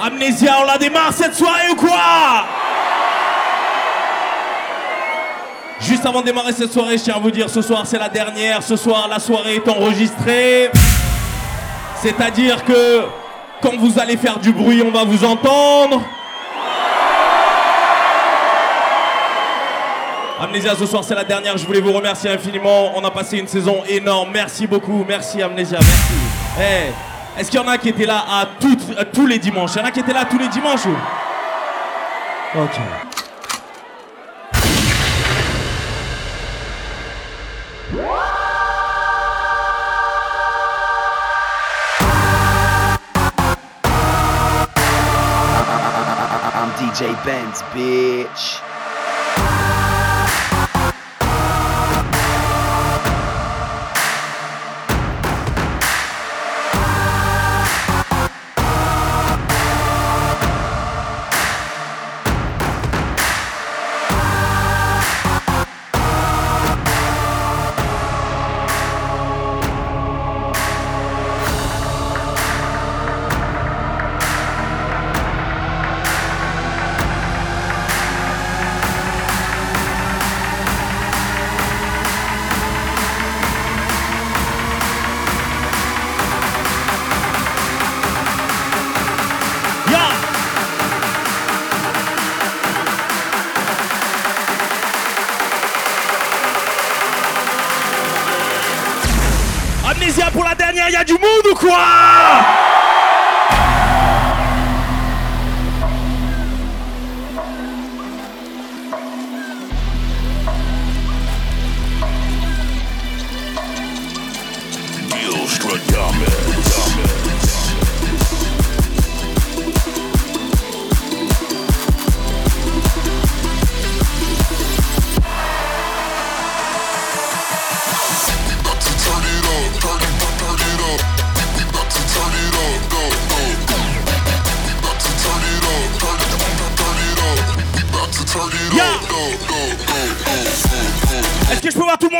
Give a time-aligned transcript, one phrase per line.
[0.00, 2.44] Amnésia, on la démarre cette soirée ou quoi?
[5.80, 8.08] Juste avant de démarrer cette soirée, je tiens à vous dire, ce soir c'est la
[8.08, 10.70] dernière, ce soir la soirée est enregistrée.
[12.00, 13.02] C'est-à-dire que
[13.60, 16.02] quand vous allez faire du bruit, on va vous entendre.
[20.40, 22.92] Amnésia, ce soir c'est la dernière, je voulais vous remercier infiniment.
[22.96, 26.92] On a passé une saison énorme, merci beaucoup, merci Amnésia, merci.
[27.38, 28.46] Est-ce qu'il y en a qui étaient là à,
[29.04, 29.72] tous les dimanches?
[29.74, 30.86] Il y en a qui étaient là tous les dimanches
[32.54, 32.78] Ok.
[46.92, 48.71] DJ Benz, bitch.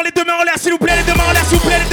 [0.02, 1.66] Les deux mains en l'air s'il vous plaît Les deux mains en l'air s'il vous
[1.66, 1.91] plaît Les deux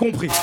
[0.00, 0.39] compris.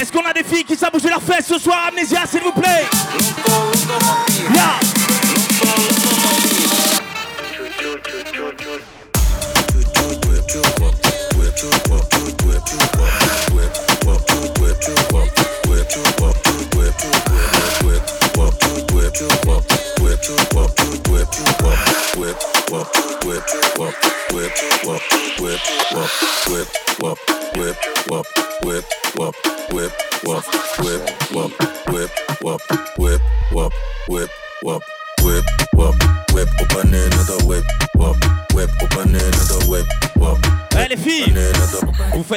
[0.00, 2.52] Est-ce qu'on a des filles qui savent bouger leurs fesses ce soir, Amnésia, s'il vous
[2.52, 2.86] plaît?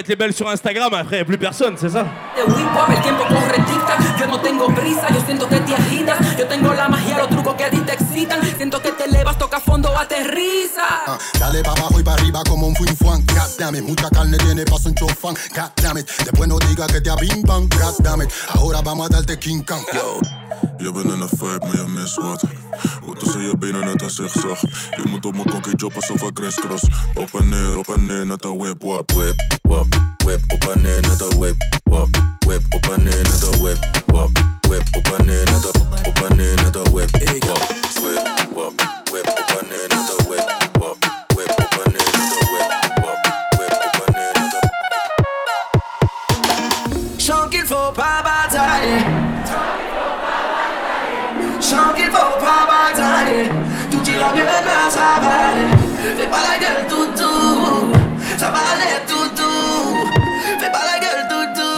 [0.02, 2.06] faites les belles sur Instagram, après y a plus personne, c'est ça
[4.20, 7.56] yo no tengo prisa, yo siento que te agitas, yo tengo la magia, los trucos
[7.56, 10.84] que a ti te excitan, siento que te elevas, toca fondo, aterriza.
[11.08, 14.64] Ah, dale para abajo y para arriba como un fin fuan, goddammit, mucha carne tiene
[14.66, 19.40] paso un chofán, goddammit, después no digas que te abimban, goddammit, ahora vamos a darte
[19.40, 20.20] King Kong, yo.
[20.82, 22.44] Je bent in een vibe, maar je mist wat.
[23.02, 24.62] Hoe tussen je benen net een zigzag.
[24.62, 26.88] Je moet op mijn konkie job alsof ik crisscross.
[27.14, 29.12] Op en neer, op en neer, net een whip, wap.
[29.12, 29.86] Whip, wap,
[30.18, 32.08] whip, op en neer, net een whip, wap.
[32.40, 34.30] Whip, op en neer, net een whip, wap.
[34.62, 37.12] Whip, op en neer, net een, op en neer, net een whip,
[37.46, 37.62] wap.
[38.02, 38.74] Whip, wap,
[39.12, 40.98] whip, op en neer, net een whip, wap.
[41.36, 41.52] Whip,
[52.40, 53.50] papatane
[53.90, 54.30] Tutti la
[56.18, 57.92] Fais pas la gueule toutou
[58.38, 60.08] Ça va aller toutou
[60.60, 61.72] Fais pas la gueule toutou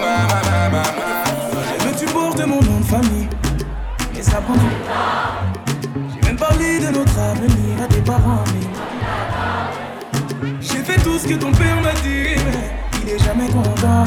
[0.00, 1.84] ma, ma, ma.
[1.84, 3.28] Veux-tu porter mon nom de famille?
[4.18, 4.60] Et ça prend du.
[6.12, 8.66] J'ai même parlé de notre avenir à tes parents, mais
[10.60, 14.04] j'ai fait tout ce que ton père m'a dit, mais il est jamais content.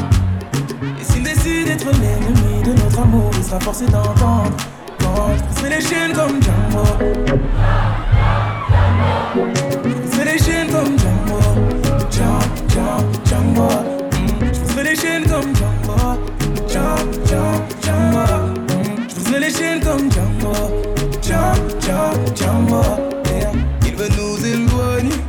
[0.99, 4.55] Et s'il décide d'être l'ennemi de notre amour, il sera forcé d'entendre.
[5.69, 6.83] Les chaînes comme Django.
[10.23, 11.39] Les chaînes comme Django.
[12.11, 13.69] Django, Django, Django.
[14.83, 15.97] Les chaînes comme Django.
[16.67, 18.25] Django, Django, Django.
[19.39, 20.53] Les chaînes comme Django.
[22.35, 22.81] Django.
[23.85, 25.19] Il veut nous éloigner.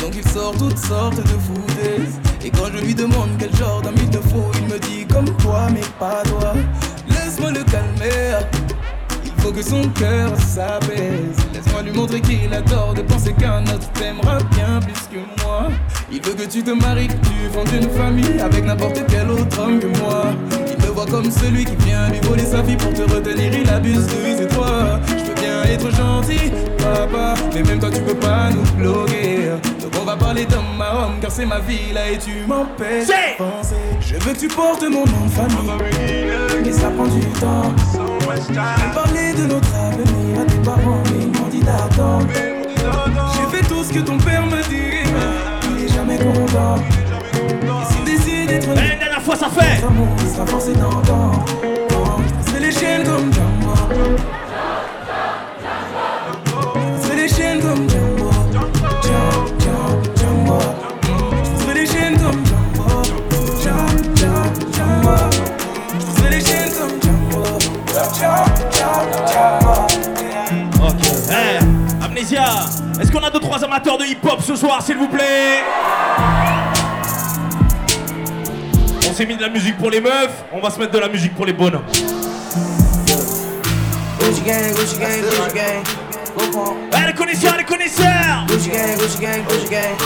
[0.00, 1.36] Donc il sort toutes sortes de
[9.62, 11.36] que son cœur s'apaise.
[11.54, 15.68] Laisse-moi lui montrer qu'il a tort de penser qu'un autre t'aimera bien plus que moi.
[16.10, 19.60] Il veut que tu te maries, que tu fondes une famille Avec n'importe quel autre
[19.60, 20.24] homme que moi.
[20.50, 23.52] Il me voit comme celui qui vient lui voler sa vie Pour te retenir.
[23.54, 27.90] Il abuse de lui, c'est toi Je veux bien être gentil, papa Mais même toi
[27.90, 29.50] tu peux pas nous bloquer.
[29.80, 33.06] Donc on va parler d'homme à homme Car c'est ma vie là et tu m'empêches
[33.06, 33.76] de penser.
[34.00, 36.68] Je veux que tu portes mon nom de famille.
[36.68, 38.11] Et ça prend du temps
[38.94, 42.26] parler de notre avenir à tes parents Mais ils m'ont dit d'attendre.
[42.32, 46.76] J'ai fait tout ce que ton père me dit mais Il est jamais content.
[47.34, 49.84] Et s'il décide d'être Eh, une dernière fois, ça fait.
[49.84, 51.44] Amour, il sera forcé d'entendre
[52.46, 54.16] C'est les chaînes comme Django
[73.00, 75.60] est-ce qu'on a deux trois amateurs de hip-hop ce soir, s'il vous plaît
[79.08, 81.08] On s'est mis de la musique pour les meufs, on va se mettre de la
[81.08, 81.84] musique pour les bonhommes.
[84.20, 85.82] Gucci gang, Gucci gang, Gucci gang.
[86.34, 89.96] Eh, les connaisseurs, les connaisseurs Gucci gang, Gucci gang, Gucci gang.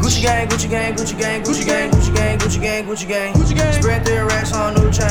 [0.00, 3.32] Gucci gang, Gucci gang, Gucci gang, Gucci gang, Gucci gang, Gucci gang, Gucci gang.
[3.32, 3.72] Gucci gang.
[3.72, 5.08] Spread their racks on new chain.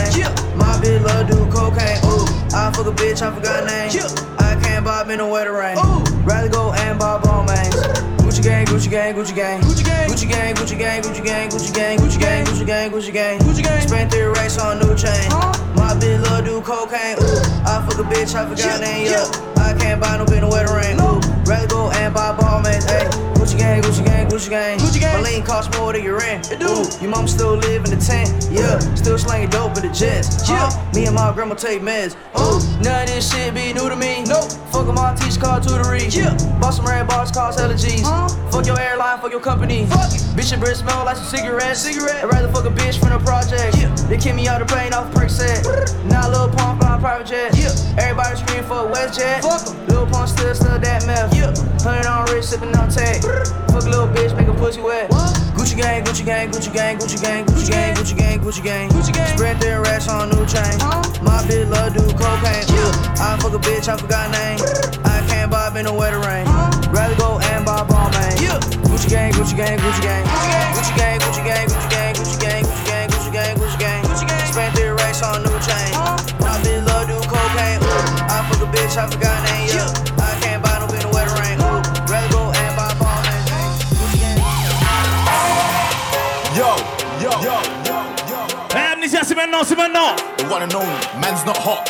[0.55, 1.97] My bitch love do cocaine.
[2.05, 4.34] Ooh, I fuck a bitch, I forgot name.
[4.55, 5.75] I can't buy me no wetter rain.
[6.23, 7.75] Rather go and buy ball mains.
[8.23, 9.61] Gucci gang, Gucci gang, Gucci gang.
[9.61, 13.13] Gucci gang, Gucci gang, Gucci gang, Gucci gang, Gucci gang, Gucci gang, Gucci gang, Gucci
[13.13, 13.39] gang.
[13.39, 13.87] Gucci gang.
[13.87, 15.29] Spent their racks on new chain.
[15.75, 17.17] My bitch love do cocaine.
[17.19, 19.11] Ooh, I fuck a bitch, I forgot name.
[19.11, 20.95] Yeah, I can't buy no bitch no wetter rain.
[21.01, 21.14] Ooh,
[21.47, 22.85] rather go and buy ball mains.
[22.85, 24.79] Hey, Gucci gang, Gucci gang, Gucci gang.
[24.79, 25.21] Gucci gang.
[25.21, 26.51] My lean cost more than your rent.
[26.51, 26.67] It do.
[26.67, 28.47] Ooh, your mom still live in the tent.
[28.51, 30.47] Yeah, still slanging dope in the jets.
[30.49, 32.15] Yeah, uh, me and my grandma take meds.
[32.39, 34.23] Ooh, none of this shit be new to me.
[34.25, 34.51] Nope.
[34.71, 36.03] Fuck 'em, my teacher called tutory.
[36.09, 38.01] Yeah, bought some red bars, cost hella G's.
[38.51, 39.85] Fuck your airline, fuck your company.
[39.85, 40.21] Fuck it.
[40.35, 41.81] Bitch, your breath smell like some cigarettes.
[41.81, 42.23] Cigarette.
[42.23, 43.77] I'd rather fuck a bitch from the project.
[43.77, 43.93] Yeah.
[44.09, 45.63] They kick me out the plane off prick set.
[46.05, 47.55] Now Lil Pump flying private jet.
[47.57, 47.71] Yeah.
[48.01, 49.41] Everybody scream for WestJet.
[49.41, 49.87] Fuck 'em.
[49.87, 51.34] Lil Pump still still that meth.
[51.35, 51.53] Yeah.
[51.83, 53.21] Hundred on wrist, sipping on tech.
[53.69, 55.11] Fuck a little bitch, make a pussy wet.
[55.55, 58.89] Gucci gang, Gucci gang, Gucci gang, Gucci gang, Gucci gang, Gucci gang, Gucci gang.
[58.89, 59.37] Gucci gang.
[59.37, 60.77] Spread their racks on new chain.
[61.21, 62.65] My bitch love do cocaine.
[63.19, 64.59] I fuck a bitch, I forgot name.
[65.03, 66.45] I can't buy me no wetter rain.
[66.93, 68.37] Rather go and buy ball man.
[68.87, 70.25] Gucci gang, Gucci gang, Gucci gang.
[70.73, 74.03] Gucci gang, Gucci gang, Gucci gang, Gucci gang, Gucci gang, Gucci gang, Gucci gang.
[74.05, 74.51] Gucci gang.
[74.51, 75.91] Spent their racks on new chain.
[76.39, 77.81] My bitch love do cocaine.
[78.31, 79.75] I fuck a bitch, I forgot name.
[79.75, 79.91] Yeah.
[80.23, 80.54] I can't
[89.45, 89.75] man now, see.
[89.75, 90.87] The one and only,
[91.19, 91.85] man's not hot.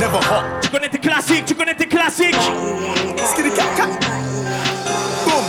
[0.00, 0.62] Never hot.
[0.62, 2.34] Chukonete classic, chukonete classic.
[2.34, 4.00] Skitty cat cat.
[5.24, 5.44] Boom.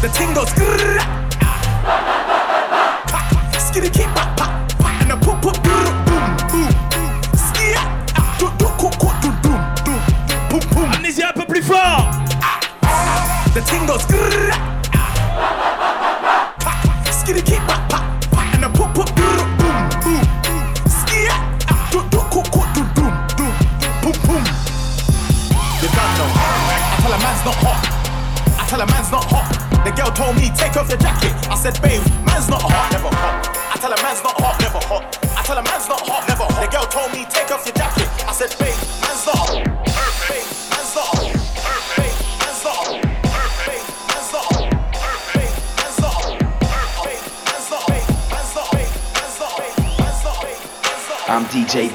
[0.00, 1.31] The ting goes.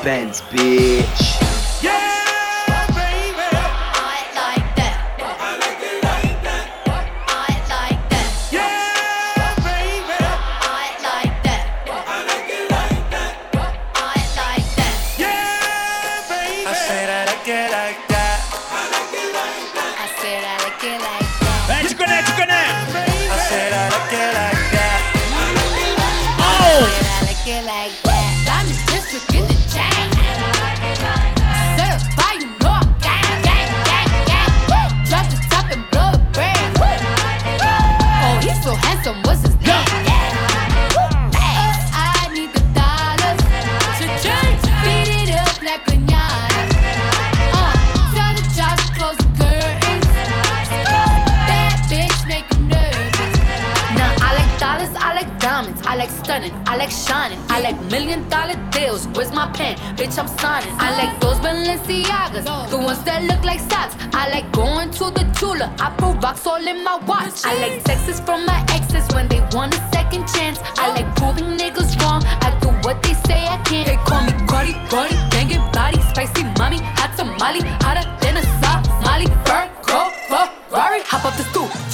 [0.04, 1.17] Benz, bitch.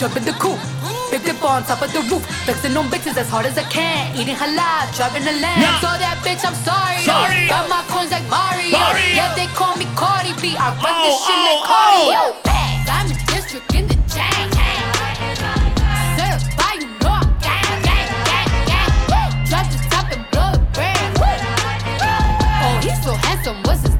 [0.03, 0.59] Stoop, jump in the coupe.
[1.11, 4.15] Big dip on top of the roof, flexing on bitches as hard as I can.
[4.15, 5.61] Eating halal, driving a lamb.
[5.61, 5.79] Yeah.
[5.79, 7.03] So that bitch, I'm sorry.
[7.03, 7.47] Sorry.
[7.47, 8.71] Got my coins like Mario.
[8.71, 9.15] Mario.
[9.15, 10.55] Yeah, they call me Cardi B.
[10.57, 12.19] I run Oh, this shit like oh, cardio.
[12.19, 12.41] oh.
[12.43, 14.49] Bags, I'm a district in the chain.
[19.45, 21.17] Drop the top and blow the brand.
[21.21, 23.61] Oh, he's so handsome.
[23.63, 23.95] What's his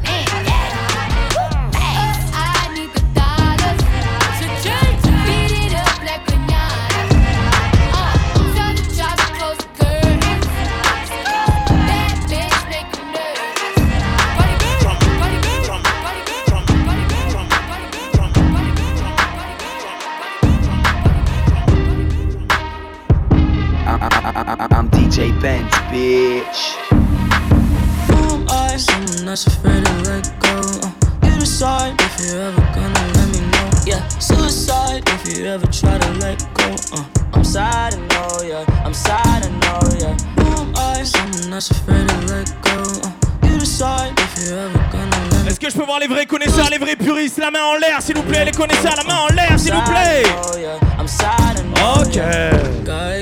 [29.43, 30.87] Someone that's afraid to let go.
[30.87, 33.69] Uh, you decide if you're ever gonna let me know.
[33.85, 36.75] Yeah, suicide if you ever try to let go.
[36.93, 37.03] Uh,
[37.33, 38.85] I'm sad, I know, yeah.
[38.85, 40.15] I'm sad, I know, yeah.
[40.39, 41.03] Who am I?
[41.03, 42.83] Someone that's afraid to let go?
[43.03, 46.07] Uh, you decide if you're ever gonna let me Est-ce que je peux voir les
[46.07, 47.37] vrais connaisseurs, les vrais puristes?
[47.37, 48.45] La main en l'air, s'il vous plaît.
[48.45, 50.23] Les connaisseurs, la main en l'air, s'il vous plaît.
[51.97, 52.17] Ok.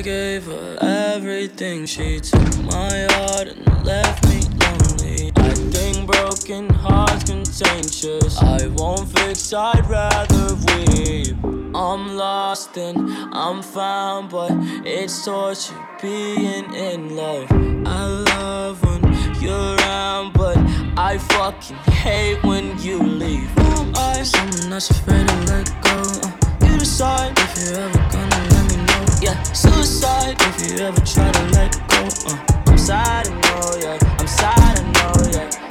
[0.03, 1.85] gave her everything.
[1.85, 2.19] She
[7.63, 11.35] I won't fix, I'd rather weep.
[11.75, 12.97] I'm lost and
[13.33, 14.51] I'm found, but
[14.83, 17.47] it's torture being in love.
[17.85, 20.57] I love when you're around, but
[20.97, 23.49] I fucking hate when you leave.
[23.95, 24.25] I'm?
[24.25, 26.01] Someone afraid to let go.
[26.23, 29.05] Uh, you decide if you're ever gonna let me know.
[29.21, 32.09] Yeah, suicide if you ever try to let go.
[32.25, 34.17] Uh, I'm sad, I know, yeah.
[34.19, 35.70] I'm sad, I know, yeah.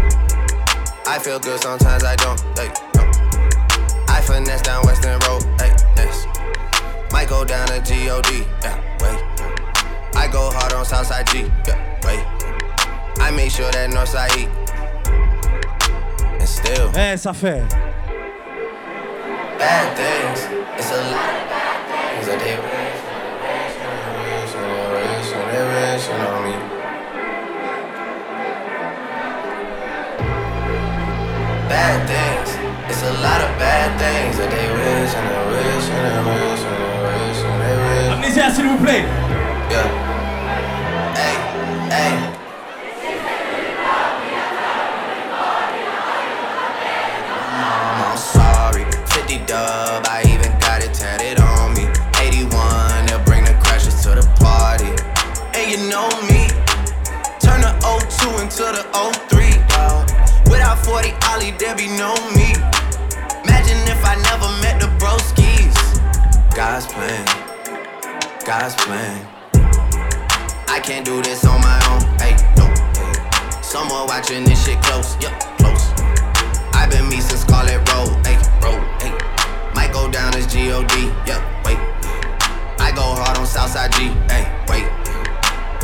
[1.05, 2.39] I feel good, sometimes I don't.
[2.57, 3.03] Hey, no.
[4.07, 5.43] I finesse down Western Road.
[5.59, 6.25] Hey, yes.
[7.11, 8.43] Might go down to G-O-D.
[8.61, 9.19] Yeah, wait.
[10.15, 11.39] I go hard on Southside G.
[11.67, 12.23] Yeah, wait.
[13.19, 14.49] I make sure that Northside eat.
[16.39, 17.63] And still, Eh, ça fait.
[19.57, 20.39] bad things.
[20.77, 21.79] It's a lot of bad
[22.17, 22.70] things
[31.71, 32.49] Bad things.
[32.91, 36.63] It's a lot of bad things that they wish and they wish and they wish
[36.67, 38.11] and they wish and they wish.
[38.11, 39.05] Amnésia, s'il vous plaît.
[39.71, 39.87] Yeah.
[41.15, 41.35] Hey,
[41.95, 42.13] hey.
[48.03, 48.83] I'm sorry.
[49.05, 50.20] 50 dub, I
[60.91, 62.51] 40 Ollie be no me.
[63.47, 65.71] Imagine if I never met the broskies.
[66.53, 67.23] God's plan,
[68.45, 69.25] God's plan.
[70.67, 72.01] I can't do this on my own.
[72.19, 72.67] Hey, no.
[73.61, 75.15] Someone watching this shit close.
[75.23, 75.93] Yup, close.
[76.75, 78.11] I've been me since Scarlet Road.
[78.27, 78.83] Hey, road.
[78.99, 79.15] Hey.
[79.73, 81.05] Might go down as G-O-D.
[81.25, 81.79] Yup, wait.
[82.83, 84.09] I go hard on Southside G.
[84.27, 84.87] Hey, wait.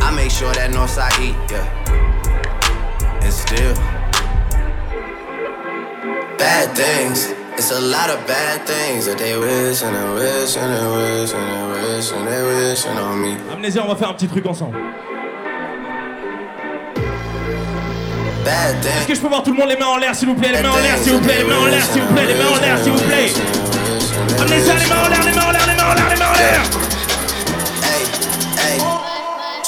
[0.03, 1.31] I make sure that Northside E.
[1.49, 3.23] Yeah.
[3.23, 3.96] And still.
[6.37, 7.29] Bad things.
[7.57, 11.33] It's a lot of bad things that they wish and they wish and they wish
[11.33, 13.35] and they wish and they on me.
[13.51, 14.77] Amnésia, on va faire un petit truc ensemble.
[18.45, 20.35] Bad Est-ce que je peux voir tout le monde les mains en l'air s'il vous
[20.35, 20.51] plaît?
[20.51, 22.35] Les mains en l'air s'il vous plaît, les mains en l'air s'il vous plaît, les
[22.35, 23.33] mains en l'air s'il vous plaît.
[24.39, 26.29] Amnésia, les mains en l'air, les mains en l'air, les mains en l'air, les mains
[26.29, 26.61] en l'air.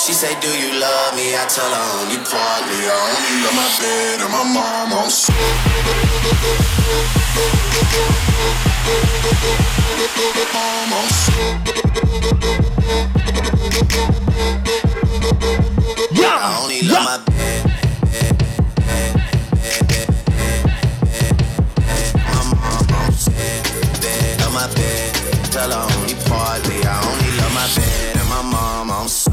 [0.09, 1.35] She say, Do you love me?
[1.35, 2.81] I tell her only partly.
[2.81, 4.89] I only love my bed and my mom.
[4.91, 5.33] I'm so.
[10.51, 11.33] Mom, I'm so.
[16.25, 17.38] I only love my bed.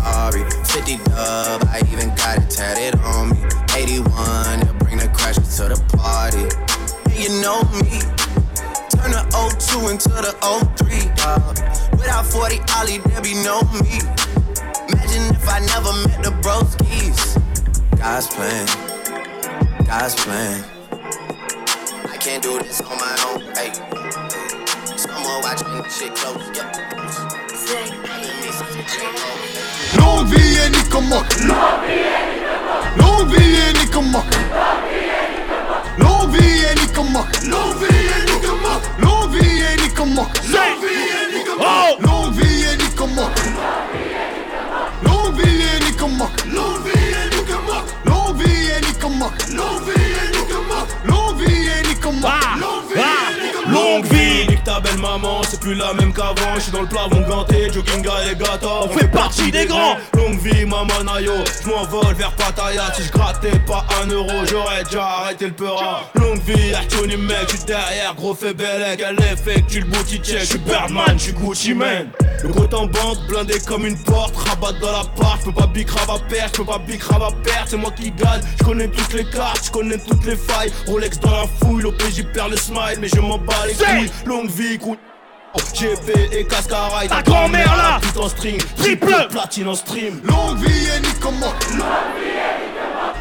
[0.07, 0.33] I'm
[0.65, 1.65] 50 dub.
[1.69, 3.43] I even got it tatted on me.
[3.75, 4.61] 81.
[4.61, 6.47] They'll bring the crash to the party.
[7.11, 7.99] And you know me.
[8.95, 9.27] Turn the
[9.59, 10.33] 02 into the
[10.79, 11.59] 03, dog.
[11.99, 13.99] Without 40 Ollie, there be no me.
[14.89, 17.37] Imagine if I never met the broskies.
[17.99, 18.67] God's plan,
[19.87, 20.65] God's plan.
[22.09, 23.43] I can't do this on my own.
[23.55, 23.73] Hey,
[24.97, 26.57] someone watching this shit close.
[26.57, 26.87] Yeah.
[27.67, 29.17] Longue vie et Nicomoc.
[29.19, 34.23] Longue Non vieni con me Non vieni con me Non vieni con me
[35.97, 40.27] Non vieni con me Non vieni con me Non vieni con me
[41.99, 43.29] Non vieni con me
[45.01, 50.67] Non vieni con me Non vieni con me Non vieni con me Non vieni con
[50.67, 52.31] me Non vieni con me
[53.67, 56.57] Non vieni ta belle maman, c'est plus la même qu'avant.
[56.57, 58.69] Je suis dans le plafond ganté, jogging et gâteaux.
[58.83, 59.97] On fait partie des grands.
[60.47, 61.33] Longue vie, maman Nayo,
[61.63, 62.93] je m'envole vers Pattaya.
[62.95, 66.11] Si je grattais pas un euro, j'aurais déjà arrêté le peura.
[66.15, 69.03] Longue vie, Artoni mec, je suis derrière, gros fait bellec.
[69.05, 70.41] Elle effectue le booty check.
[70.41, 72.09] Je suis Birdman, je suis Gucci man.
[72.43, 75.39] Le gros en bande, blindé comme une porte, rabat dans la part.
[75.41, 77.67] Je peux pas big à perdre, je peux pas big à perdre.
[77.67, 80.73] C'est moi qui gagne, je connais toutes les cartes, je connais toutes les failles.
[80.87, 84.11] Rolex dans la fouille, l'OPJ perd le smile, mais je m'en bats les couilles.
[84.25, 84.97] Longue vie, coup.
[85.75, 90.89] GP et Cascaraï Ta grand-mère, là Tout en string, triple platine en stream Longue vie
[90.89, 91.55] et Nicomoc.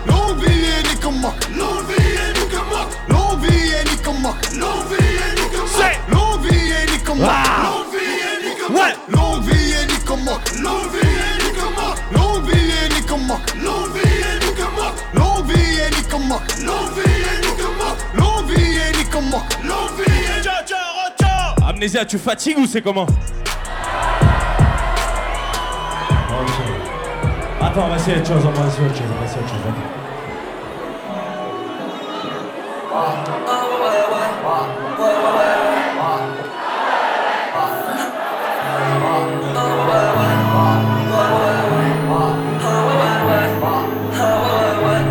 [0.08, 1.34] Longue vie et Nicomoc.
[1.58, 2.86] Longue vie et Nicomoc.
[3.10, 4.36] Longue vie et Nicomoc.
[4.54, 5.95] Longue vie et Nicomoc.
[6.10, 7.30] Longue vie et Nicomoc.
[7.30, 7.63] Ah.
[7.63, 8.95] Longue vie et Nicomoc.
[9.10, 10.41] Longue vie et Nicomoc.
[10.62, 11.95] Longue vie et Nicomoc.
[12.12, 13.41] Longue vie et Nicomoc.
[13.63, 14.91] Longue vie et Nicomoc.
[15.13, 16.41] Longue vie et Nicomoc.
[16.63, 17.98] Longue vie et Nicomoc.
[18.15, 18.95] Longue vie et.
[19.63, 20.44] Longue vie et
[21.67, 23.08] Amnésia, tu fatigues ou c'est comment
[27.60, 29.49] Attends, on va essayer autre chose, on va essayer autre chose, on va essayer autre
[29.49, 29.60] chose.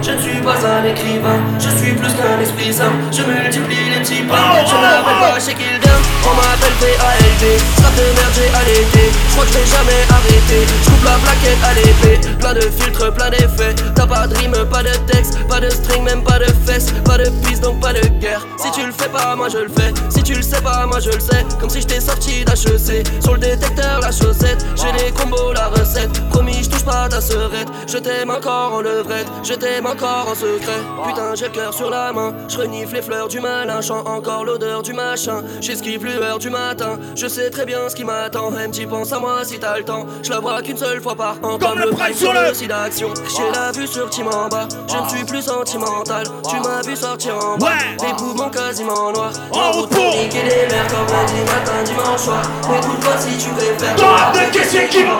[0.02, 2.92] Je ne suis pas un écrivain, je suis plus qu'un esprit sain.
[3.10, 4.36] Je multiplie les petits pains.
[4.66, 5.83] Je m'appelle pas chez Kildare,
[6.26, 9.12] وما بالفئة De merde, j'ai allaité.
[9.28, 10.66] Je crois que je vais jamais arrêter.
[10.82, 12.20] Je coupe la plaquette à l'épée.
[12.40, 13.74] Plein de filtres, plein d'effets.
[13.94, 16.92] T'as pas de rime, pas de texte, pas de string, même pas de fesses.
[17.04, 18.46] Pas de piste, donc pas de guerre.
[18.56, 19.92] Si tu le fais pas, moi je le fais.
[20.08, 21.44] Si tu le sais pas, moi je le sais.
[21.60, 23.06] Comme si j'étais sorti d'HEC.
[23.22, 24.64] Sur le détecteur, la chaussette.
[24.76, 26.28] J'ai les combos, la recette.
[26.30, 27.68] Promis, je touche pas ta serette.
[27.86, 29.28] Je t'aime encore en levrette.
[29.42, 30.80] Je t'aime encore en secret.
[31.06, 32.34] Putain, j'ai le cœur sur la main.
[32.48, 33.80] Je renifle les fleurs du malin.
[33.80, 35.42] Chant encore l'odeur du machin.
[35.60, 36.98] J'esquive lueur du matin.
[37.24, 38.50] Je sais très bien ce qui m'attend.
[38.50, 40.04] Même tu penses à moi si t'as le temps.
[40.22, 41.58] Je la vois qu'une seule fois par an.
[41.58, 43.14] Comme le prime sur le- site d'action.
[43.34, 44.68] J'ai la vue sur Team en bas.
[44.86, 46.24] Je ne suis plus sentimental.
[46.46, 47.68] Tu m'as vu sortir en bas.
[47.68, 48.06] Ouais.
[48.06, 49.32] Les poumons quasiment noirs.
[49.52, 52.42] En route pour- niquer les mers comme lundi matin, dimanche soir.
[52.64, 53.96] Écoute-moi si tu préfères.
[53.96, 55.12] Dans la qu'est-ce qui va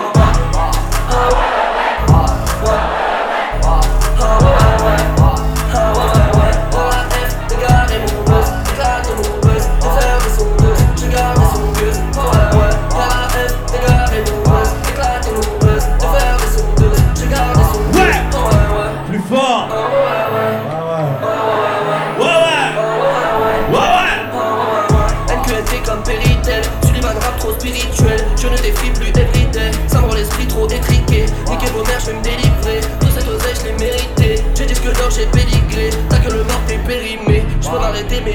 [1.09, 1.64] Ah ouais,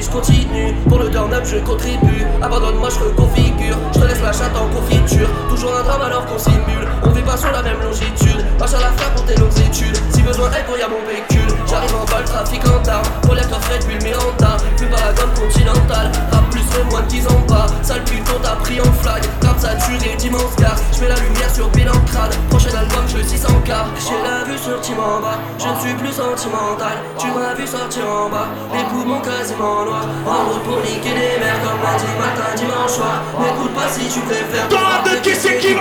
[0.01, 0.73] je continue.
[0.87, 2.25] Pour le turn-up, je contribue.
[2.41, 3.77] Abandonne-moi, je reconfigure.
[3.93, 5.29] Je te laisse la chatte en confiture.
[5.49, 6.87] Toujours un drame alors qu'on simule.
[7.03, 8.45] On vit pas sur la même longitude.
[8.59, 9.97] Marche à la fin pour tes longues études.
[10.11, 11.40] Si besoin est pour y mon véhicule.
[11.71, 13.01] J'arrive en vol, trafic en tard.
[13.25, 14.57] Collecteur Fred, puis le Miranda.
[14.75, 16.11] Plus pas la gomme continentale.
[16.29, 17.65] Rap plus, mais moins de 10 ans pas.
[17.81, 19.23] Sale putain, t'as pris en flag.
[19.41, 20.75] Rap saturé, d'immense gars.
[20.91, 22.35] J'mets la lumière sur bilan crade.
[22.49, 23.71] Prochain album, je 600k.
[24.03, 25.39] J'ai la vue sur Tim en bas.
[25.57, 26.99] Je ne suis plus sentimental.
[27.17, 28.49] Tu m'as vu sortir en bas.
[28.73, 30.07] Les poumons quasiment noirs.
[30.27, 33.23] En route pour niquer des mers comme lundi matin, dimanche soir.
[33.39, 34.67] N'écoute pas si tu préfères.
[34.67, 35.73] Dans la de qui c'est qui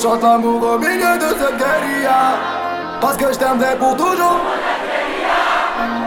[0.00, 2.38] chante l'amour au milieu de cette guérilla.
[3.00, 4.40] Parce que je t'aimerai pour toujours.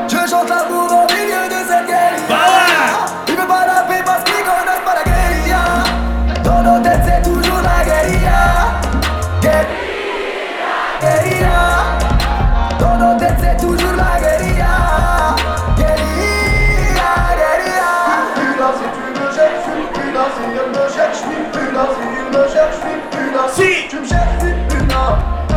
[0.07, 1.52] Je chante l'amour au milieu de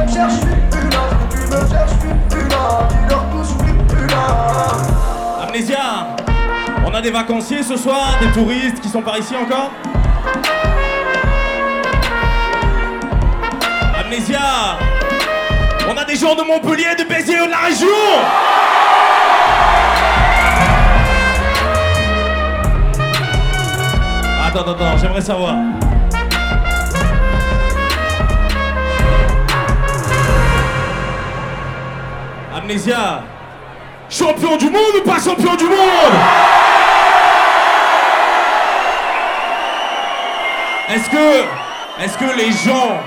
[0.07, 0.47] me
[6.87, 9.71] On a des vacanciers ce soir, des touristes qui sont par ici encore.
[13.99, 14.79] Amnésia
[15.89, 17.87] On a des gens de Montpellier, de Béziers de la région.
[24.47, 25.55] Attends, attends, j'aimerais savoir.
[32.67, 33.23] Amnésia,
[34.11, 36.17] champion du monde ou pas champion du monde?
[40.93, 42.99] Est-ce que, est-ce que les gens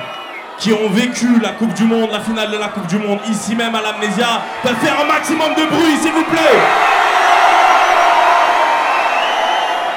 [0.60, 3.54] qui ont vécu la Coupe du Monde, la finale de la Coupe du Monde, ici
[3.54, 4.28] même à l'Amnésia,
[4.64, 6.60] peuvent faire un maximum de bruit, s'il vous plaît?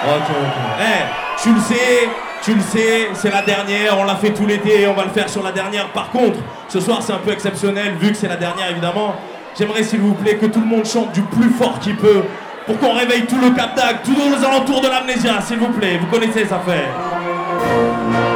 [0.04, 0.80] Ok, ok.
[0.80, 2.08] Eh, tu le sais,
[2.42, 5.28] tu le sais, c'est la dernière, on l'a fait tout l'été, on va le faire
[5.28, 5.86] sur la dernière.
[5.90, 9.14] Par contre, ce soir c'est un peu exceptionnel, vu que c'est la dernière évidemment.
[9.58, 12.22] J'aimerais s'il vous plaît que tout le monde chante du plus fort qu'il peut,
[12.66, 15.98] pour qu'on réveille tout le Cap tous les alentours de l'Amnésia, s'il vous plaît.
[15.98, 18.31] Vous connaissez ça fait.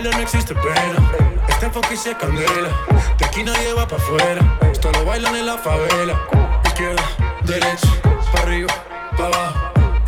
[0.00, 1.44] Pa' bailar no existe pena.
[1.46, 2.70] Este enfoque se candela.
[3.18, 4.40] De aquí nadie va pa' afuera.
[4.72, 6.18] Esto lo bailan en la favela.
[6.64, 7.02] Izquierda,
[7.42, 7.86] derecha,
[8.32, 8.72] pa' arriba,
[9.14, 9.58] pa' abajo.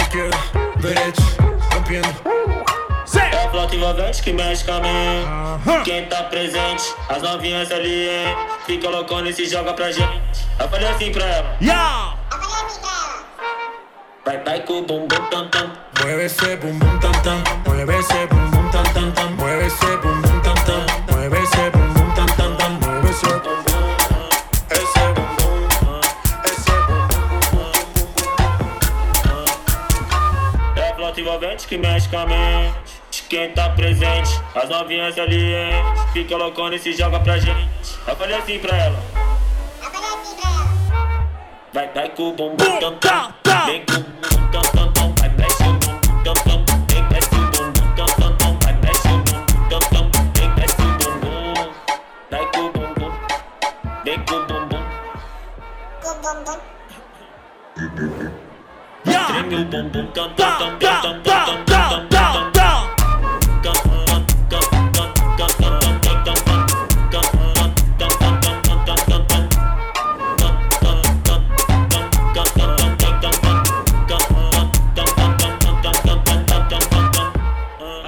[0.00, 0.38] Izquierda,
[0.76, 1.22] derecha,
[1.74, 2.08] rompiendo.
[3.14, 5.84] É flota envolvente que mexe com a mente.
[5.84, 8.36] Quem tá presente, as novinhas ali, hein?
[8.64, 10.46] Fica loucona e se joga pra gente.
[10.58, 11.56] Eu falei assim pra ela.
[11.60, 12.16] Yeah!
[14.24, 15.70] Vai, vai com o bumbum tam tam.
[16.00, 18.51] Mueve ese bum bum tam tam, mueve ese bum
[19.36, 20.40] mueve ese bum bum
[21.12, 22.06] mueve ese bum bum
[22.86, 24.00] mueve ese bum bum,
[24.70, 26.00] ese bum bum,
[26.50, 26.72] esse
[30.76, 32.72] É a envolvente que mexe com a mente.
[33.28, 35.72] Quem tá presente, as novinhas ali, hein?
[36.12, 37.68] Fica loucona e se joga pra gente.
[38.06, 38.98] Eu falei assim pra ela.
[41.72, 43.34] Vai, vai com o bumbum tam tam.
[43.66, 45.14] Vem com o bumbum tam tam tam.
[45.18, 46.51] Vai, mexe o bumbum tam tam.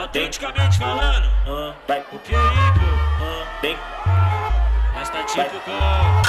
[0.00, 1.28] Autenticamente falando,
[1.86, 2.40] vai o perigo,
[3.60, 3.76] Vem.
[4.94, 6.23] mas tá tipo com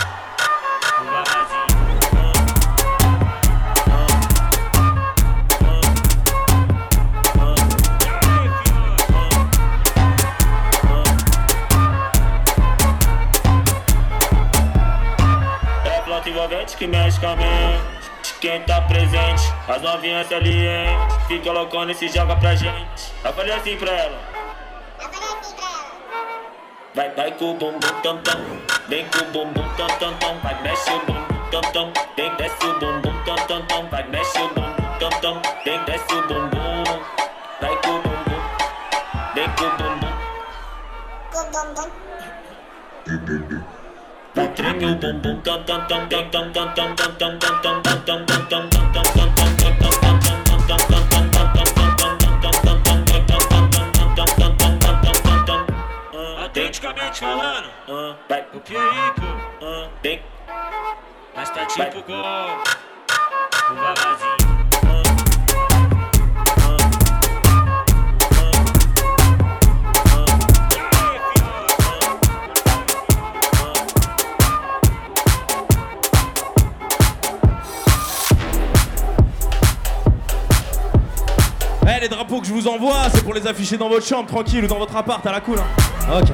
[16.76, 18.34] que mexe com a mente.
[18.41, 20.97] Quem tá presente, as novinhas ali, hein?
[21.28, 23.13] Fica loucona e se joga pra gente.
[23.23, 24.19] Eu falei assim pra ela.
[26.93, 28.39] Vai, vai com o bumbum tam tam.
[28.88, 30.39] Vem com o bumbum tam tam tam.
[30.39, 31.93] Vai, mexe o bumbum tam tam.
[32.15, 33.89] Vem, desce o bumbum tam tam tam.
[33.89, 35.41] Vai, mexe o bumbum tam tam.
[35.63, 36.84] Vem, desce o bumbum.
[37.61, 38.41] Vai com o bumbum.
[39.34, 40.13] Vem com o bumbum.
[41.34, 41.51] Vai,
[43.03, 43.84] treme o bumbum
[44.36, 46.79] tam tam tam tam tam tam tam tam tam tam
[47.23, 47.63] tam tam tam tam tam tam tam
[54.86, 55.65] tam tam
[56.43, 57.69] Autenticamente falando,
[58.29, 59.27] vai o perigo,
[60.03, 60.21] Vem.
[61.36, 64.34] mas tá tipo com o vavazinho.
[81.95, 84.63] Eh, les drapeaux que je vous envoie, c'est pour les afficher dans votre chambre, tranquille,
[84.65, 85.59] ou dans votre appart, à la cool.
[85.59, 86.19] Hein.
[86.19, 86.29] Ok.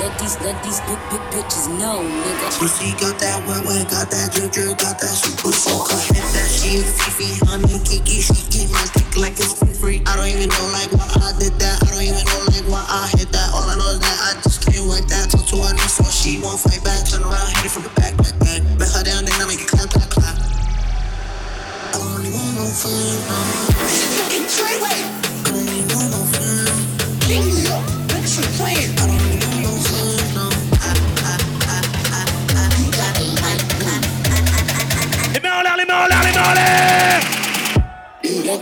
[0.00, 2.58] Let, these, let these big, big bitches know, nigga.
[2.58, 5.96] Pussy got that wet, wet, got that drip, drip, got that super soaker.
[6.12, 9.98] Hit that she a Fifi, honey, Kiki, she eat my dick like it's free, free.
[10.04, 11.80] I don't even know like why I did that.
[11.84, 13.48] I don't even know like why I hit that.
[13.54, 15.30] All I know is that I just can't like that.
[15.30, 17.04] Talk to her so she won't fight back.
[17.04, 18.16] Turn around, hit it from the back,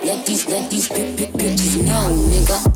[0.03, 2.73] Let these bitches know, nigga.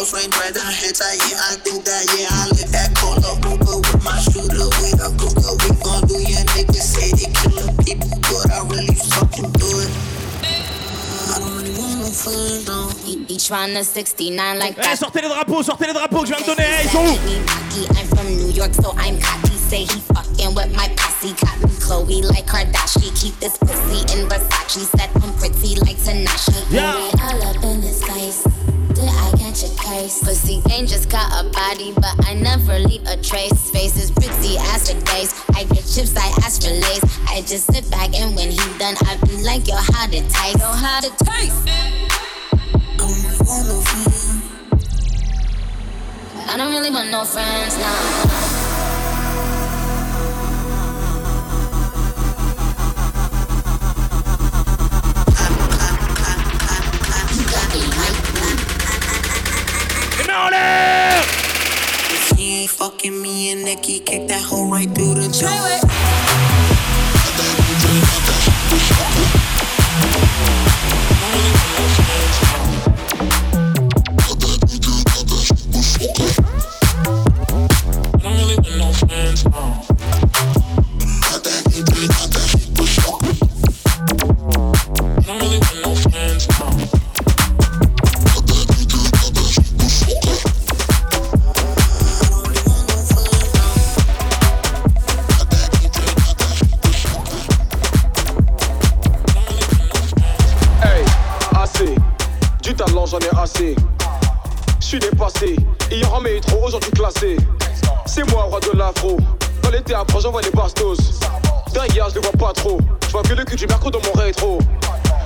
[0.00, 1.20] Close range, right down head tight.
[1.28, 2.04] Yeah, I do that.
[2.16, 4.64] Yeah, I live that call up Ruger with my shooter.
[4.80, 8.94] We a Ruger, we gon' do ya niggas say they killin' people, but I really
[8.96, 9.92] fucking do it.
[10.40, 12.96] I don't really want no friends don't.
[13.04, 14.96] He, he tryna 69 like Eh, that.
[14.98, 16.64] sortez les drapeaux, sortez les drapeaux que je viens de donner.
[16.64, 19.56] Eh, ils sont où I'm from New York, so I'm cocky.
[19.68, 21.34] Say he fucking with my posse.
[21.44, 23.12] Got me Chloe like Kardashian.
[23.20, 24.88] Keep this pussy in Versace.
[24.96, 26.56] Said I'm pretty like Tanashi.
[26.72, 26.96] Yeah.
[27.22, 27.80] All up in
[30.10, 30.22] case?
[30.24, 33.70] Pussy ain't just got a body, but I never leave a trace.
[33.70, 35.32] Face is pretty as for days.
[35.54, 37.04] I get chips, I ask for lace.
[37.28, 40.58] I just sit back and when he done, I be like, yo, how to taste?
[40.58, 41.68] Yo, how to taste?
[46.48, 48.39] I don't really want no friends now.
[60.30, 60.52] main
[62.38, 65.80] ain't fucking me and Nicky kick that hole right through the doorway.
[108.06, 109.16] C'est moi, roi de l'afro.
[109.62, 111.20] Dans les théâtres, j'envoie les bastos.
[111.72, 112.78] Derrière, je les vois pas trop.
[113.06, 114.58] Je vois que le cul du mercredi dans mon rétro.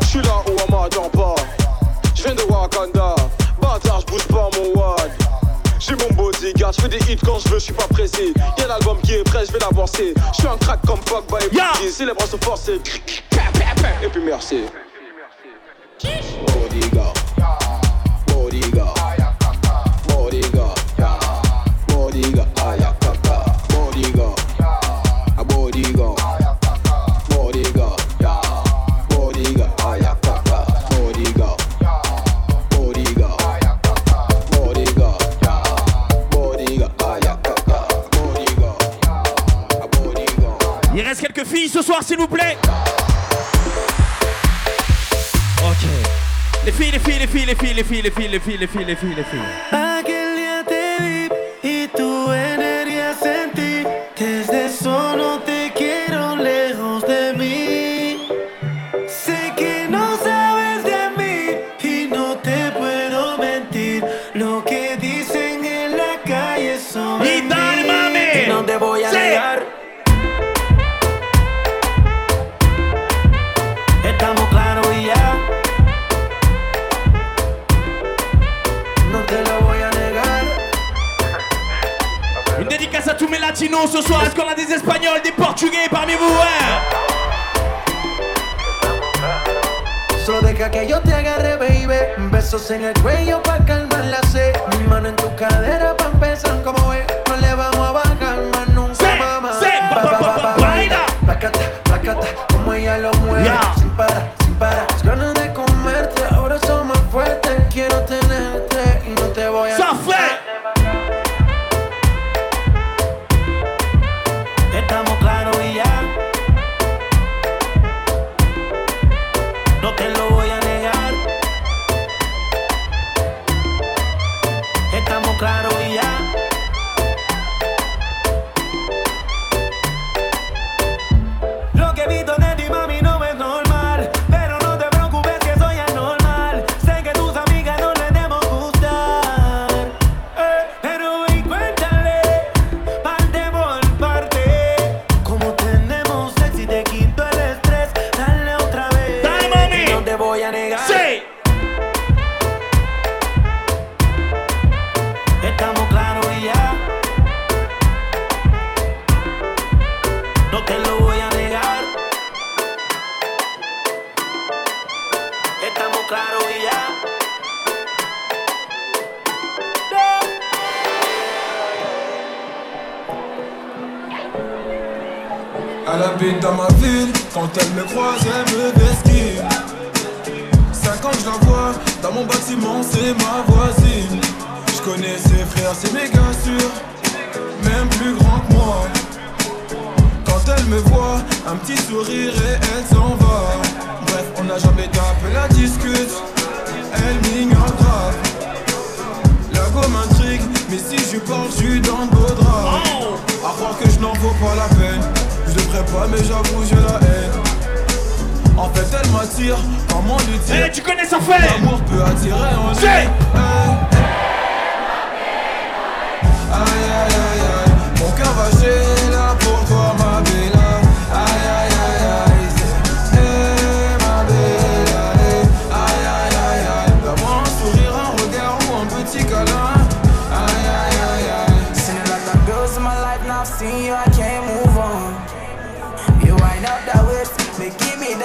[0.01, 1.35] Je suis là où on m'attend pas.
[2.15, 3.15] Je viens de Wakanda.
[3.61, 5.11] Bâtard, je bouge pas mon wad.
[5.79, 8.33] J'ai mon bodyguard, je fais des hits quand je veux, je suis pas pressé.
[8.59, 10.15] Y'a l'album qui est prêt, je vais l'avancer.
[10.33, 11.93] Je suis un crack comme Pogba et Biggie.
[11.93, 12.81] Si les bras sont forcés.
[14.03, 14.65] Et puis merci.
[16.03, 17.13] Bodyguard.
[17.37, 17.64] Bodyguard.
[41.45, 42.57] Quelques filles ce soir, s'il vous plaît.
[45.63, 45.87] Ok.
[46.65, 48.67] Les filles, les filles, les filles, les filles, les filles, les filles, les filles, les
[48.67, 49.84] filles, les filles, les filles.
[92.65, 93.24] sing a great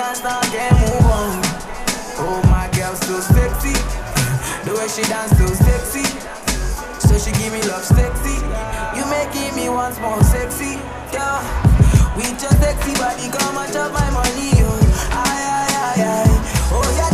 [0.09, 1.41] dance now, then move on.
[2.17, 3.73] Oh, my girl, so sexy.
[4.65, 6.05] The way she dance so sexy.
[7.07, 8.41] So she give me love sexy.
[8.97, 10.79] You making me once more sexy.
[11.13, 11.41] Yeah.
[12.15, 14.51] With your sexy body, come and chop my money.
[14.65, 14.79] Oh,
[15.11, 16.69] aye, aye, aye, aye.
[16.71, 17.08] Oh, yeah.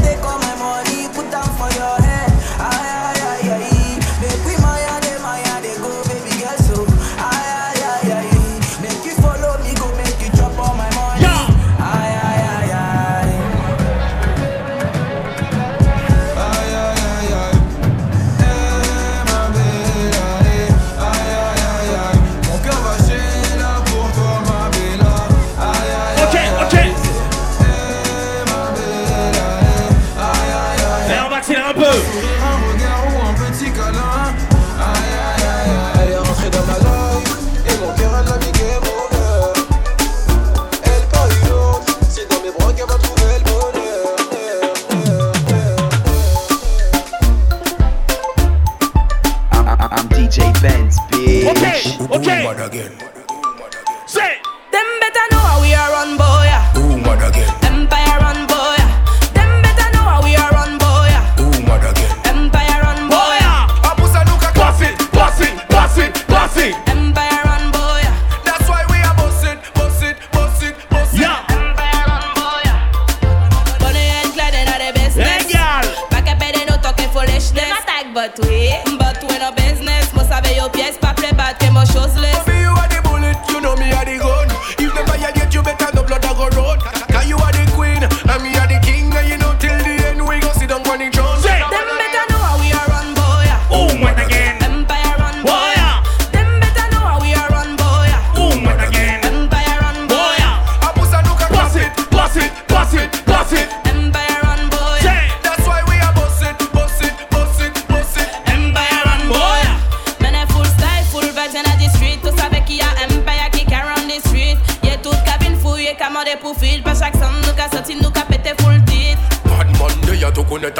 [52.65, 52.94] again.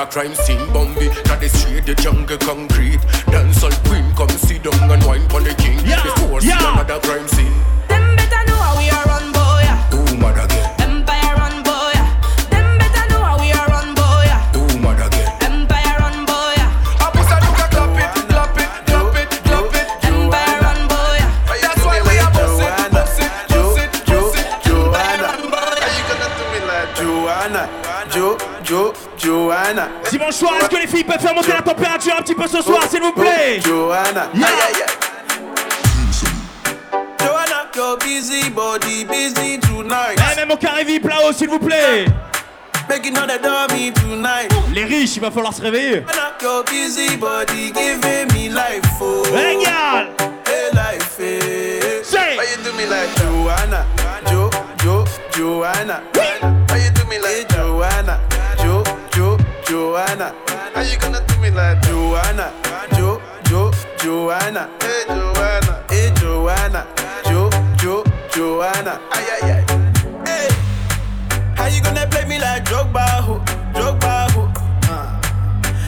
[0.06, 1.10] crime scene, Bombay.
[1.26, 2.75] Now the street, the jungle Congo.
[40.56, 42.06] au carré VIP s'il vous plaît.
[44.74, 46.04] Les riches, il va falloir se réveiller.
[49.26, 50.08] Regarde.
[55.36, 56.02] Joanna?
[56.76, 58.20] You do me like Joanna?
[58.64, 58.84] Jo,
[59.14, 59.38] Jo,
[59.68, 60.34] Joanna.
[60.74, 62.52] How you gonna do me like Joanna?
[62.96, 64.70] Jo, Jo, Joanna.
[64.82, 65.84] Hey Joanna.
[65.90, 66.86] Hey Joanna.
[67.26, 67.50] Jo,
[67.82, 68.04] Jo,
[68.34, 69.00] Joanna.
[71.76, 74.50] you gonna play me like drug ho, drug ho?
[74.88, 75.22] Uh.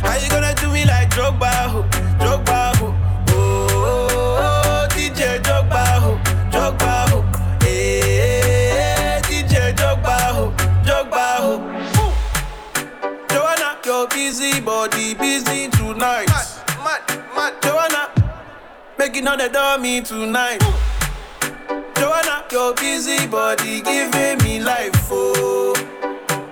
[0.03, 1.81] How you gonna do me like drug ho,
[2.19, 2.93] drug ho?
[3.29, 6.19] Oh, oh, oh DJ drug ho,
[6.51, 7.23] drug ho.
[7.61, 11.57] Eh, hey, DJ drug ho, drug ho.
[13.29, 16.27] Joanna, your busy body busy tonight.
[16.27, 16.47] Mad,
[16.83, 17.53] mad, mad.
[17.63, 18.09] Joanna,
[18.97, 20.61] making all the dummy tonight.
[20.63, 20.86] Ooh.
[22.49, 25.75] Your busy body giving me life, oh,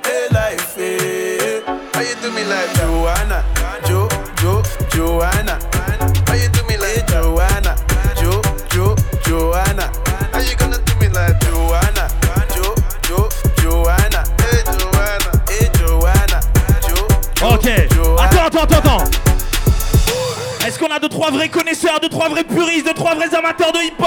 [0.04, 1.62] hey life, hey.
[1.93, 2.84] How you do me like that?
[2.84, 3.43] Joanna,
[3.88, 4.10] Jo,
[4.41, 5.58] Jo, Joanna?
[6.28, 7.76] How you do me like hey, Joanna,
[8.20, 8.41] Jo,
[8.72, 9.89] Jo, Joanna?
[10.34, 12.10] How you gonna do me like Joanna,
[12.54, 12.76] Jo,
[13.08, 13.30] Jo,
[13.62, 14.24] Joanna?
[14.43, 16.39] Hey Joanna, hey Joanna,
[16.84, 17.08] Jo,
[17.56, 17.68] Ok.
[18.20, 19.04] Attends, attends, attends, attends.
[20.68, 23.72] Est-ce qu'on a deux trois vrais connaisseurs, deux trois vrais puristes, deux trois vrais amateurs
[23.72, 24.05] de hip-hop?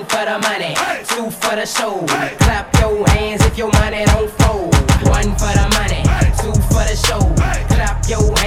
[0.00, 0.74] One for the money,
[1.04, 2.02] two for the show.
[2.38, 4.74] Clap your hands if your money don't fold.
[5.06, 6.02] One for the money,
[6.40, 7.20] two for the show.
[7.68, 8.39] Clap your hands.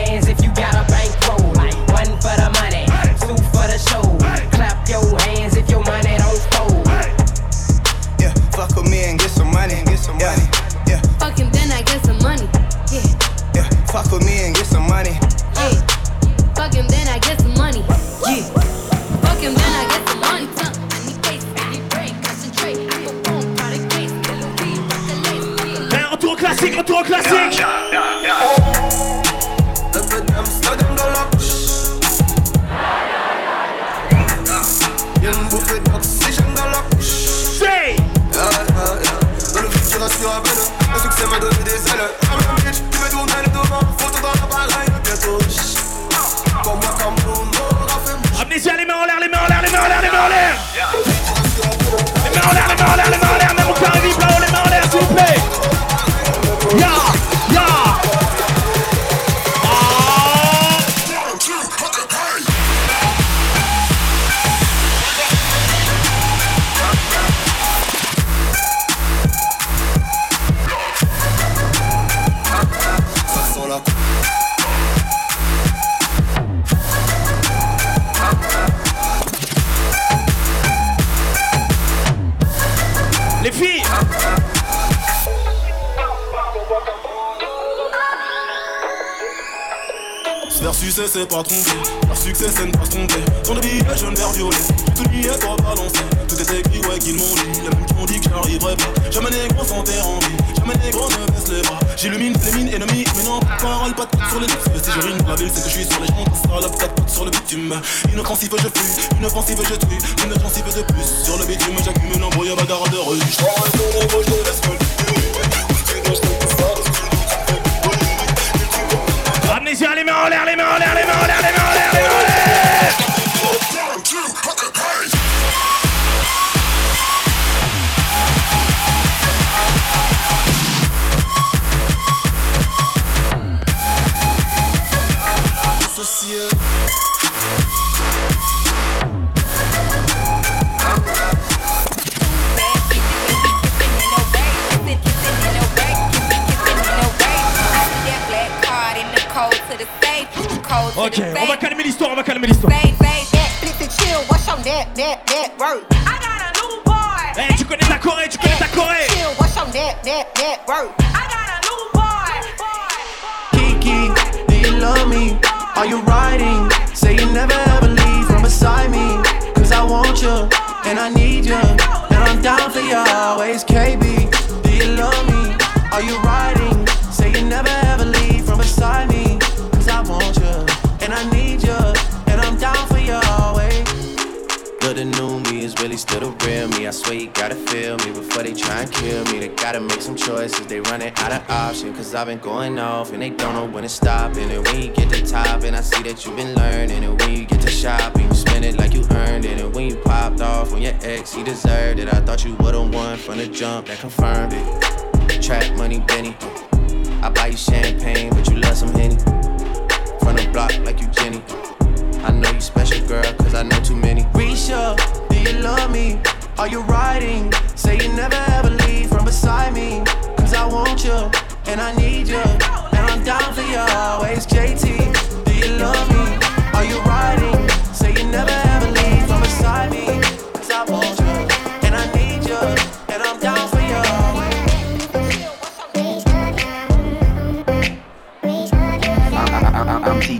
[192.15, 194.35] I've been going off and they don't know when to stop.
[194.35, 197.03] And when you get to top, and I see that you've been learning.
[197.03, 199.59] And when you get to shopping, you spend it like you earned it.
[199.59, 202.13] And when you popped off on your ex, he deserved it.
[202.13, 205.41] I thought you would've won from the jump that confirmed it.
[205.41, 206.35] Trap money, Benny.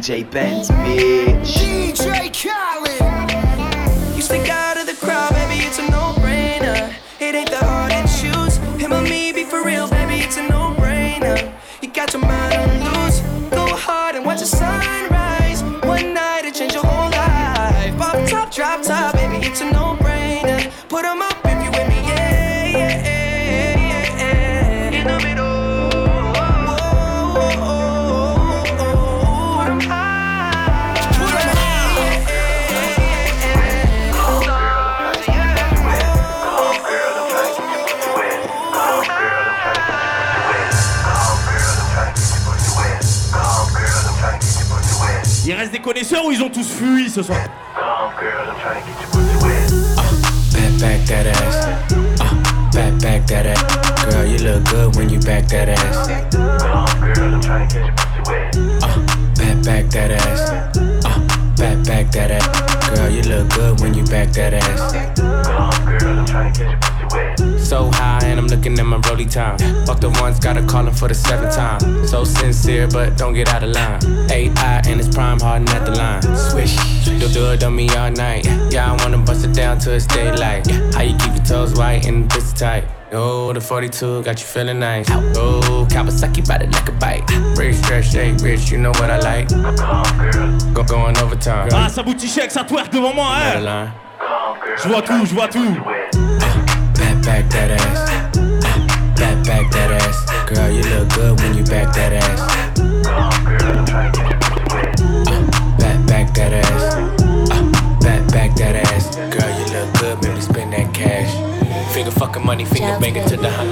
[0.03, 1.63] DJ Benz, bitch.
[1.63, 4.17] DJ Khaled.
[4.17, 6.93] You stick out of the crowd, baby, it's a no-brainer.
[7.21, 8.57] It ain't that hard to choose.
[8.81, 11.53] Him or me, be for real, baby, it's a no-brainer.
[11.81, 13.21] You got your mind on loose.
[13.49, 15.63] Go hard and watch the sunrise.
[15.87, 17.97] One night it change your whole life.
[17.97, 19.82] Pop top, drop top, baby, it's a no-brainer.
[45.83, 47.37] Connaisseurs ou ils ont tous fui ce soir
[50.53, 51.55] Back, back that ass.
[52.19, 52.35] Uh,
[52.71, 53.61] back, back that ass.
[54.05, 56.07] Girl, you look good when you back that ass.
[56.07, 56.23] Uh,
[59.35, 60.49] back, back that ass.
[60.49, 61.19] Uh,
[61.57, 62.47] back, back that ass.
[62.95, 64.93] Girl, you look good when you back that ass.
[67.67, 68.12] So high I'm
[68.55, 69.57] looking at my rolly time.
[69.85, 72.05] Fuck the ones, gotta call him for the seventh time.
[72.05, 73.99] So sincere, but don't get out of line.
[74.29, 76.21] AI and it's prime hardin' at the line.
[76.35, 76.75] Swish,
[77.05, 78.45] do do it on me all night.
[78.71, 80.67] Yeah, I wanna bust it down till it's daylight.
[80.93, 82.83] How you keep your toes white and the pussy tight?
[83.11, 85.07] Oh, the 42 got you feeling nice.
[85.09, 87.23] Oh, Kawasaki body like a bite.
[87.57, 89.49] Rich, stretch, shake, rich, you know what I like.
[90.73, 91.69] Go going overtime.
[91.71, 93.91] Ah, ça boutichek, ça twerk devant moi, hein
[94.83, 95.77] Je vois tout, je vois tout.
[97.23, 98.35] Back, back that ass.
[99.17, 100.25] Back, back that ass.
[100.49, 102.39] Girl, you look good when you back that ass.
[105.27, 105.47] Uh,
[105.77, 106.95] back, back that ass.
[107.49, 107.71] Uh,
[108.01, 109.15] back, back that ass.
[109.15, 111.33] Girl, you look good, baby, spend that cash.
[111.93, 113.71] Finger fucking money, finger banging to the hunt.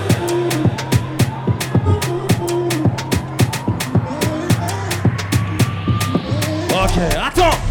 [6.74, 7.71] Ok, attends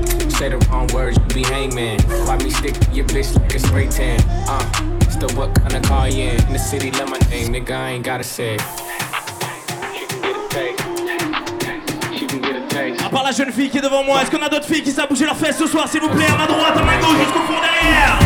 [0.41, 2.01] Say the wrong words, you be hangman.
[2.25, 4.19] Why me stick to your bitch like a spray tan?
[4.49, 4.57] Uh,
[5.07, 6.47] still what kind of car you in?
[6.47, 8.57] In the city, love my name, nigga, I ain't gotta say.
[9.93, 10.79] She can get a taste.
[12.17, 13.03] She can get a taste.
[13.03, 14.89] À part la jeune fille qui est devant moi, est-ce qu'on a d'autres filles qui
[14.89, 17.19] savent bouger leurs fesses ce soir, s'il vous plaît À ma droite, à ma gauche,
[17.19, 18.17] jusqu'au fond derrière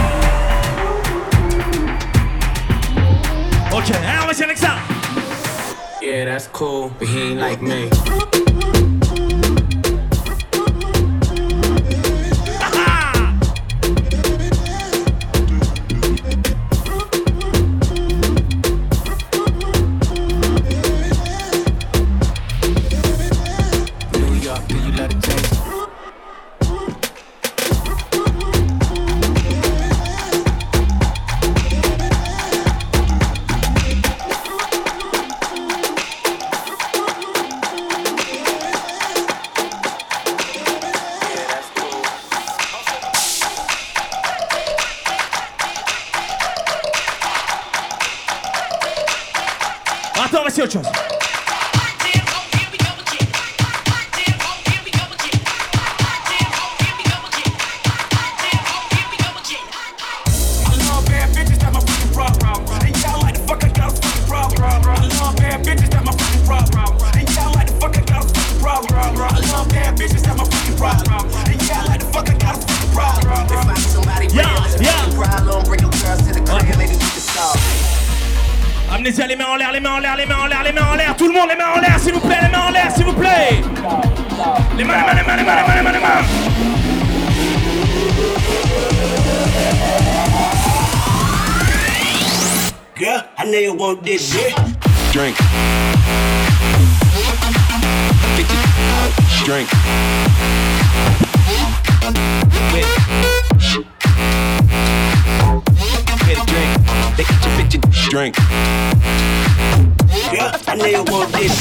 [3.74, 4.76] Ok, allez, on va essayer avec ça
[6.02, 7.90] Yeah, that's cool, but he ain't like me.
[79.18, 80.96] Les mains en l'air, les mains en l'air, les mains en l'air, les mains en
[80.96, 81.16] l'air.
[81.16, 83.06] Tout le monde, les mains en l'air, s'il vous plaît, les mains en l'air, s'il
[83.06, 83.62] vous plaît.
[84.78, 86.24] Les mains, les mains, les mains, les mains, les mains, les mains, les mains.
[92.98, 94.54] Girl, I know you want this shit.
[95.14, 95.38] Drink.
[99.46, 99.70] Drink.
[102.72, 103.35] Get
[108.10, 108.36] drink.
[110.68, 111.52] I know you want this.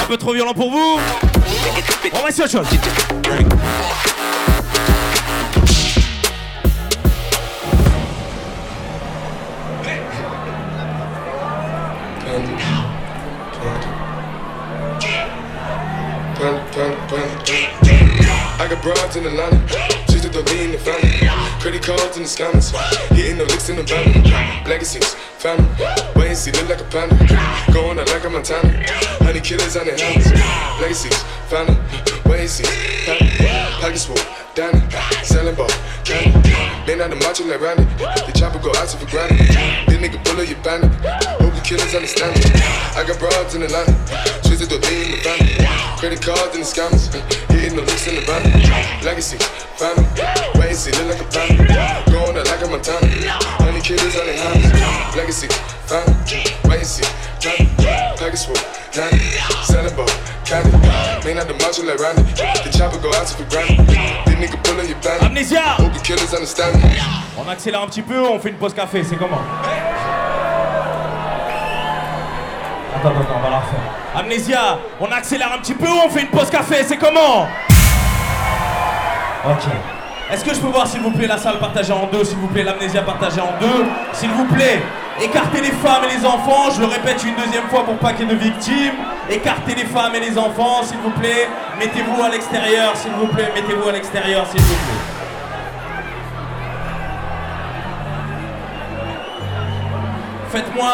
[0.00, 0.98] Un peu trop violent pour vous.
[2.12, 2.66] On va essayer autre chose.
[18.74, 19.58] Got broads in the Atlanta,
[20.08, 21.28] she's the lean the family.
[21.60, 22.72] Credit cards in the scammers,
[23.10, 24.24] hitting the licks in the van.
[24.64, 25.68] Legacies, family,
[26.16, 27.16] wait and see, look like a panda.
[27.72, 28.84] Going out like a Montana,
[29.20, 30.30] honey killers on their hands.
[30.80, 31.76] Legacies, family,
[32.24, 32.64] wait and see,
[33.04, 33.30] family.
[33.80, 34.16] Pockets full,
[34.54, 34.84] Danny,
[35.24, 35.70] selling ball,
[36.04, 36.52] candy.
[36.84, 39.40] Man out the macho like Randy, the chopper go out for granted.
[39.88, 40.92] This nigga pull up your bandit,
[41.40, 42.52] hope the killers understand it.
[42.92, 43.96] I got broads in Atlanta,
[44.44, 45.56] she's the lean in the family.
[45.96, 47.08] Credit cards and the scammers,
[47.48, 48.44] hitting the licks in the van.
[49.00, 49.40] Legacy,
[49.80, 50.04] family,
[50.60, 51.64] wait see, look like a panda.
[52.12, 53.08] Going out like a Montana,
[53.56, 54.68] honey killers on the hands.
[55.16, 55.48] Legacy,
[55.88, 56.12] family,
[56.68, 57.08] wait and see,
[57.40, 57.72] family.
[58.20, 58.60] Package full,
[58.92, 59.18] Danny,
[59.64, 60.06] selling ball,
[60.44, 60.70] candy.
[61.24, 63.86] Man out the macho like Randy, the chopper go out to for granted.
[63.88, 65.62] This nigga pull up your bandit, Amnesia.
[65.80, 67.00] hope the killers understand me.
[67.38, 69.40] On accélère un petit peu, on fait une pause café, c'est comment?
[72.94, 73.80] Attends, attends, on va la refaire.
[74.14, 77.48] Amnésia, on accélère un petit peu, on fait une pause café, c'est comment?
[79.46, 79.72] Ok.
[80.30, 82.48] Est-ce que je peux voir, s'il vous plaît, la salle partagée en deux, s'il vous
[82.48, 84.82] plaît, l'amnésia partagée en deux, s'il vous plaît
[85.22, 88.28] Écartez les femmes et les enfants, je le répète une deuxième fois pour pas qu'il
[88.28, 88.94] y ait de victimes.
[89.30, 91.48] Écartez les femmes et les enfants, s'il vous plaît.
[91.78, 93.52] Mettez-vous à l'extérieur, s'il vous plaît.
[93.54, 95.02] Mettez-vous à l'extérieur, s'il vous plaît.
[100.50, 100.90] Faites-moi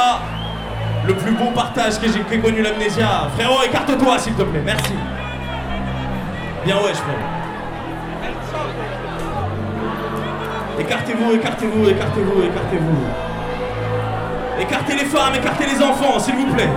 [1.06, 3.28] le plus beau partage que j'ai connu l'amnésia.
[3.34, 4.62] Frérot, écarte-toi, s'il te plaît.
[4.62, 4.92] Merci.
[6.66, 7.18] Bien ouais, frérot.
[10.78, 13.27] Écartez-vous, écartez-vous, écartez-vous, écartez-vous.
[14.60, 16.68] Écartez les femmes, écartez les enfants, s'il vous plaît.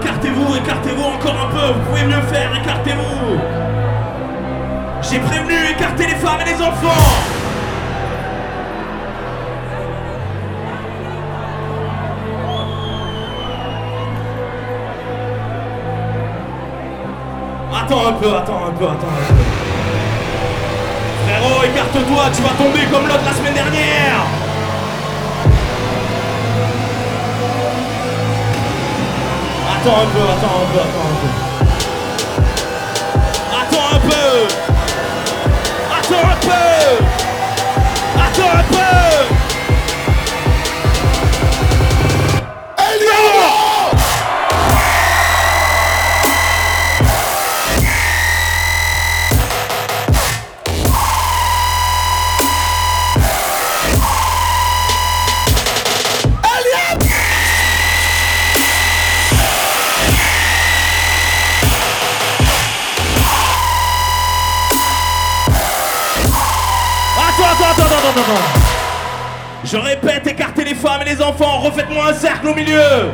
[0.00, 3.38] Écartez-vous, écartez-vous encore un peu, vous pouvez mieux faire, écartez-vous.
[5.02, 7.02] J'ai prévenu, écartez les femmes et les enfants.
[17.72, 19.45] Attends un peu, attends un peu, attends un peu.
[21.36, 24.24] Frérot, écarte-toi, tu vas tomber comme l'autre la semaine dernière.
[29.70, 31.30] Attends un peu, attends un peu, attends un peu.
[33.60, 34.28] Attends un peu.
[35.98, 37.04] Attends un peu.
[38.18, 39.05] Attends un peu.
[69.76, 71.58] Je répète, écartez les femmes et les enfants.
[71.58, 73.10] Refaites-moi un cercle au milieu.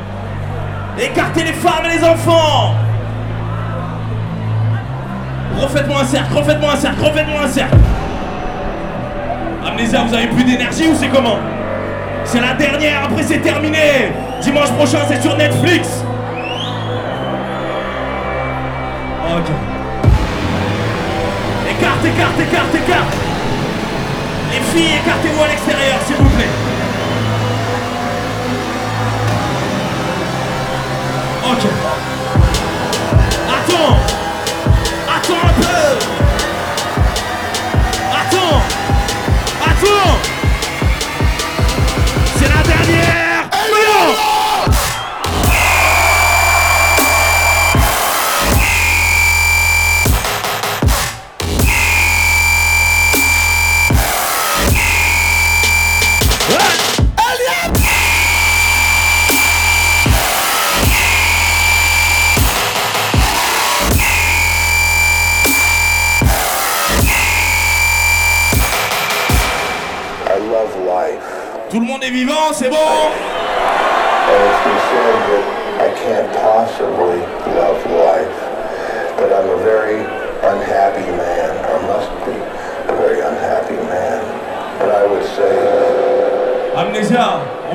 [0.96, 2.76] Écartez les femmes et les enfants.
[5.60, 7.76] Refaites-moi un cercle, refaites-moi un cercle, refaites-moi un cercle.
[9.66, 11.38] Amnésia, vous avez plus d'énergie ou c'est comment?
[12.24, 14.12] C'est la dernière, après c'est terminé.
[14.40, 16.04] Dimanche prochain, c'est sur Netflix.
[19.34, 19.50] Ok.
[21.70, 23.21] Écarte, écarte, écarte, écarte.
[24.52, 26.50] Les filles, écartez-vous à l'extérieur, s'il vous plaît.
[31.42, 31.66] Ok.
[33.48, 33.96] Attends.
[35.08, 35.98] Attends un peu.
[38.12, 38.62] Attends.
[39.64, 40.21] Attends.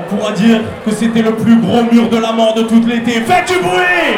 [0.07, 3.21] pourra dire que c'était le plus gros mur de la mort de toute l'été.
[3.21, 4.17] Faites du bruit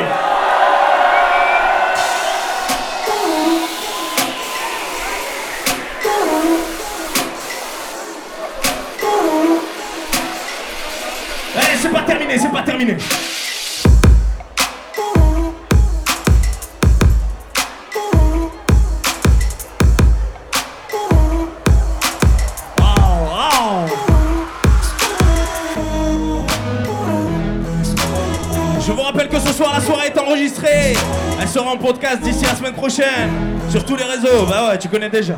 [33.70, 34.45] sur tous les réseaux.
[34.50, 35.36] Bah ouais, tu connais déjà.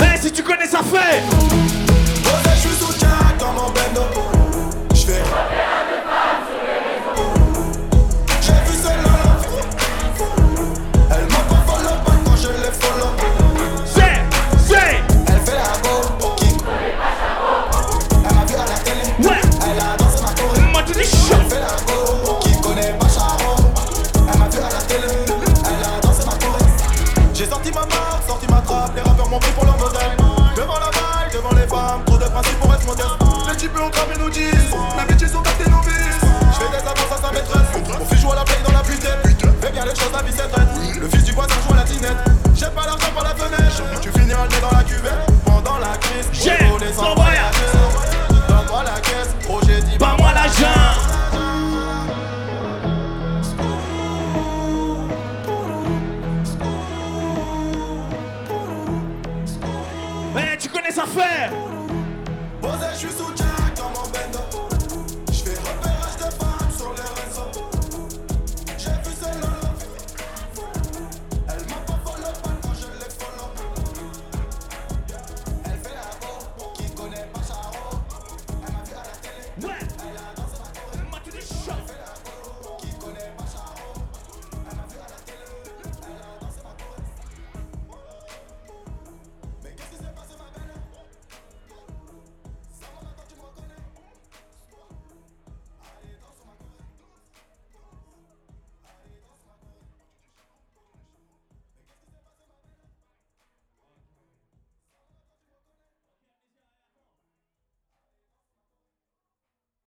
[0.00, 1.53] Mais si tu connais ça fait